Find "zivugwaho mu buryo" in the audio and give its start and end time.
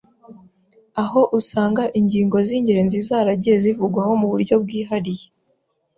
3.63-4.55